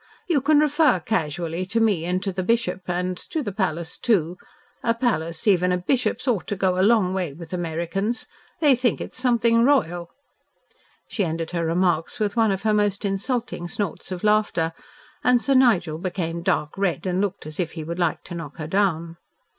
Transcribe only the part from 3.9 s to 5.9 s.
too. A Palace even a